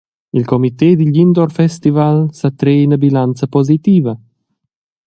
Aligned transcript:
Il 0.37 0.45
comite 0.51 0.89
digl 0.99 1.17
Indoor 1.23 1.51
Festival 1.59 2.17
sa 2.39 2.49
trer 2.59 2.77
ina 2.85 2.97
bilanza 3.05 3.45
positiva. 3.55 4.13